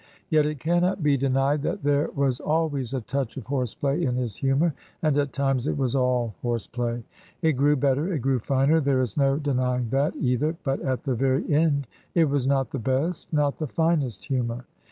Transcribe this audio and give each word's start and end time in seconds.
Yet 0.29 0.47
it 0.47 0.59
cannot 0.59 1.03
be 1.03 1.15
denied 1.15 1.61
that 1.61 1.83
there 1.83 2.09
was 2.15 2.39
always 2.39 2.91
a 2.91 3.01
touch 3.01 3.37
of 3.37 3.45
horse 3.45 3.75
play 3.75 4.03
in 4.03 4.15
his 4.15 4.35
humor, 4.35 4.73
and 5.03 5.15
at 5.15 5.31
times 5.31 5.67
it 5.67 5.77
was 5.77 5.93
all 5.93 6.33
horse 6.41 6.65
play. 6.65 7.03
It 7.43 7.51
grew 7.51 7.75
better, 7.75 8.11
it 8.11 8.17
grew 8.17 8.39
finer, 8.39 8.81
there 8.81 9.01
is 9.01 9.15
no 9.15 9.37
denying 9.37 9.89
that, 9.91 10.15
either, 10.15 10.57
but 10.63 10.79
at 10.81 11.03
the 11.03 11.13
very 11.13 11.53
end 11.53 11.85
it 12.15 12.25
was 12.25 12.47
not 12.47 12.71
the 12.71 12.79
best, 12.79 13.31
not 13.31 13.59
the 13.59 13.67
finest 13.67 14.25
humor. 14.25 14.65